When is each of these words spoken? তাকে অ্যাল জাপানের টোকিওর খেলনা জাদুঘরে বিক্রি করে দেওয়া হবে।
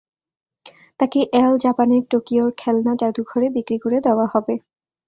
তাকে 0.99 1.19
অ্যাল 1.33 1.53
জাপানের 1.57 2.03
টোকিওর 2.11 2.49
খেলনা 2.57 2.93
জাদুঘরে 2.95 3.47
বিক্রি 3.55 3.77
করে 3.79 3.97
দেওয়া 4.01 4.25
হবে। 4.27 4.53